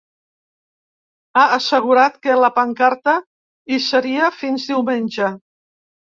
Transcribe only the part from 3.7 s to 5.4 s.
hi seria fins diumenge.